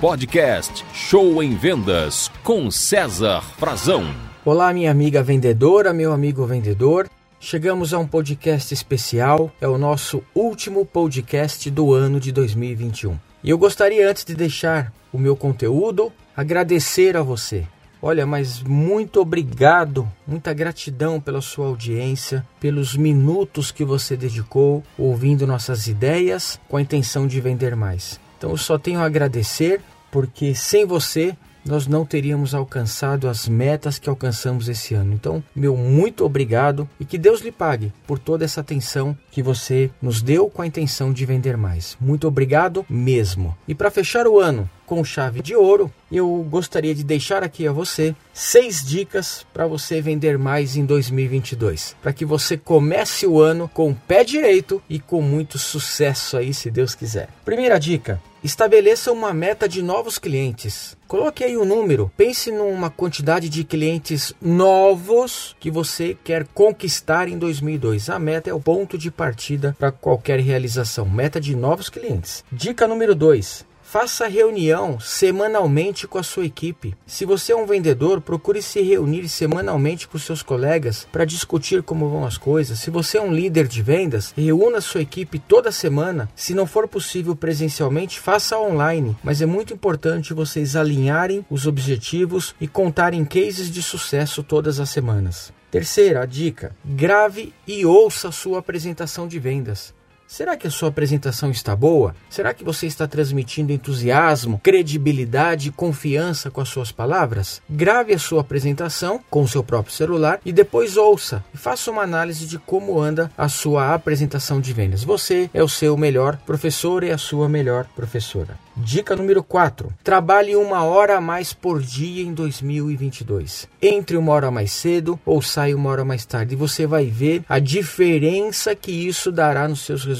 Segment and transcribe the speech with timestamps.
[0.00, 4.04] podcast Show em Vendas com César Frazão.
[4.44, 7.08] Olá, minha amiga vendedora, meu amigo vendedor.
[7.40, 13.18] Chegamos a um podcast especial, é o nosso último podcast do ano de 2021.
[13.42, 17.66] E eu gostaria, antes de deixar o meu conteúdo, agradecer a você.
[18.02, 25.46] Olha, mas muito obrigado, muita gratidão pela sua audiência, pelos minutos que você dedicou ouvindo
[25.46, 28.20] nossas ideias com a intenção de vender mais.
[28.36, 31.36] Então eu só tenho a agradecer, porque sem você
[31.66, 35.12] nós não teríamos alcançado as metas que alcançamos esse ano.
[35.12, 39.90] Então, meu muito obrigado e que Deus lhe pague por toda essa atenção que você
[40.00, 41.96] nos deu com a intenção de vender mais.
[42.00, 43.56] Muito obrigado mesmo.
[43.66, 47.72] E para fechar o ano com chave de ouro, eu gostaria de deixar aqui a
[47.72, 53.68] você seis dicas para você vender mais em 2022, para que você comece o ano
[53.74, 57.28] com o pé direito e com muito sucesso aí, se Deus quiser.
[57.44, 60.96] Primeira dica: Estabeleça uma meta de novos clientes.
[61.08, 62.12] Coloque aí um número.
[62.16, 68.08] Pense numa quantidade de clientes novos que você quer conquistar em 2002.
[68.08, 71.04] A meta é o ponto de partida para qualquer realização.
[71.08, 72.44] Meta de novos clientes.
[72.52, 73.64] Dica número 2.
[73.88, 76.96] Faça reunião semanalmente com a sua equipe.
[77.06, 82.08] Se você é um vendedor, procure se reunir semanalmente com seus colegas para discutir como
[82.08, 82.80] vão as coisas.
[82.80, 86.28] Se você é um líder de vendas, reúna sua equipe toda semana.
[86.34, 89.16] Se não for possível presencialmente, faça online.
[89.22, 94.90] Mas é muito importante vocês alinharem os objetivos e contarem cases de sucesso todas as
[94.90, 95.52] semanas.
[95.70, 99.94] Terceira dica: grave e ouça a sua apresentação de vendas.
[100.26, 102.14] Será que a sua apresentação está boa?
[102.28, 107.62] Será que você está transmitindo entusiasmo, credibilidade e confiança com as suas palavras?
[107.70, 112.02] Grave a sua apresentação com o seu próprio celular e depois ouça e faça uma
[112.02, 115.04] análise de como anda a sua apresentação de vendas.
[115.04, 118.58] Você é o seu melhor professor e a sua melhor professora.
[118.76, 119.90] Dica número 4.
[120.04, 123.66] Trabalhe uma hora a mais por dia em 2022.
[123.80, 126.54] Entre uma hora mais cedo ou saia uma hora mais tarde.
[126.54, 130.15] E você vai ver a diferença que isso dará nos seus resultados.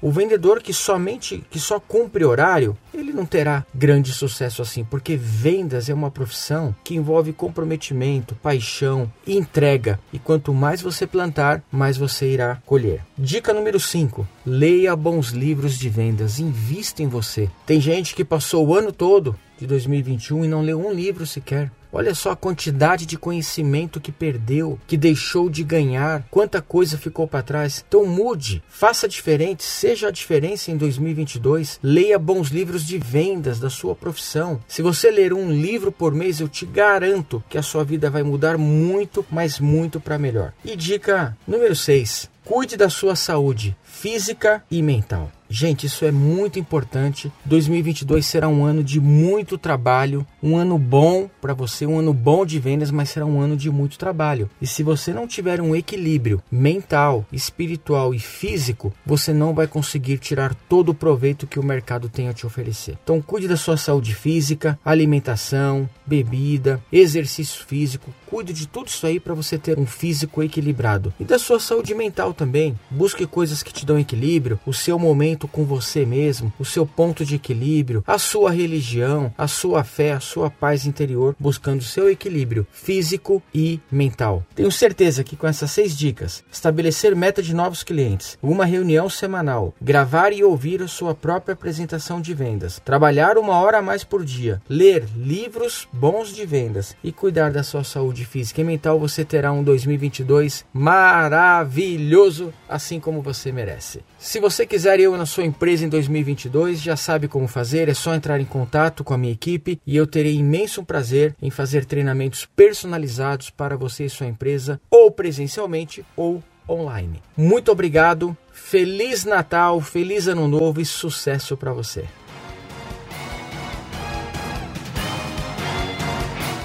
[0.00, 5.16] O vendedor que somente que só cumpre horário, ele não terá grande sucesso assim, porque
[5.16, 9.98] vendas é uma profissão que envolve comprometimento, paixão e entrega.
[10.12, 13.02] E quanto mais você plantar, mais você irá colher.
[13.16, 14.26] Dica número 5.
[14.44, 17.50] Leia bons livros de vendas, invista em você.
[17.66, 21.70] Tem gente que passou o ano todo de 2021 e não leu um livro sequer.
[21.92, 27.26] Olha só a quantidade de conhecimento que perdeu, que deixou de ganhar, quanta coisa ficou
[27.26, 27.84] para trás.
[27.86, 31.80] Então mude, faça diferente, seja a diferença em 2022.
[31.82, 34.60] Leia bons livros de vendas da sua profissão.
[34.68, 38.22] Se você ler um livro por mês, eu te garanto que a sua vida vai
[38.22, 40.52] mudar muito, mas muito para melhor.
[40.64, 45.30] E dica número 6: cuide da sua saúde física e mental.
[45.52, 47.30] Gente, isso é muito importante.
[47.44, 52.46] 2022 será um ano de muito trabalho, um ano bom para você, um ano bom
[52.46, 54.48] de vendas, mas será um ano de muito trabalho.
[54.62, 60.18] E se você não tiver um equilíbrio mental, espiritual e físico, você não vai conseguir
[60.18, 62.96] tirar todo o proveito que o mercado tem a te oferecer.
[63.02, 69.18] Então, cuide da sua saúde física, alimentação, bebida, exercício físico, cuide de tudo isso aí
[69.18, 71.12] para você ter um físico equilibrado.
[71.18, 72.74] E da sua saúde mental também.
[72.90, 77.22] Busque coisas que te dão equilíbrio, o seu momento com você mesmo, o seu ponto
[77.22, 82.08] de equilíbrio, a sua religião, a sua fé, a sua paz interior, buscando o seu
[82.08, 84.42] equilíbrio físico e mental.
[84.54, 89.74] Tenho certeza que com essas seis dicas, estabelecer meta de novos clientes, uma reunião semanal,
[89.80, 94.24] gravar e ouvir a sua própria apresentação de vendas, trabalhar uma hora a mais por
[94.24, 99.26] dia, ler livros bons de vendas e cuidar da sua saúde física e mental, você
[99.26, 102.19] terá um 2022 maravilhoso,
[102.68, 104.02] assim como você merece.
[104.18, 108.14] Se você quiser eu na sua empresa em 2022, já sabe como fazer, é só
[108.14, 112.44] entrar em contato com a minha equipe e eu terei imenso prazer em fazer treinamentos
[112.44, 117.22] personalizados para você e sua empresa, ou presencialmente ou online.
[117.36, 122.04] Muito obrigado, feliz Natal, feliz Ano Novo e sucesso para você.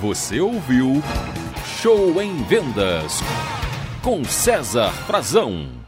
[0.00, 1.02] Você ouviu
[1.64, 3.20] Show em Vendas
[4.02, 5.79] com César Frazão.